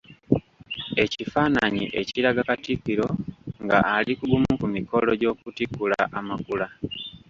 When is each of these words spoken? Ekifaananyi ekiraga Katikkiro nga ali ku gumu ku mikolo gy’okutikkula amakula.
Ekifaananyi 1.03 1.83
ekiraga 1.99 2.41
Katikkiro 2.49 3.07
nga 3.63 3.77
ali 3.95 4.13
ku 4.19 4.23
gumu 4.31 4.51
ku 4.59 4.67
mikolo 4.75 5.09
gy’okutikkula 5.19 5.99
amakula. 6.19 6.67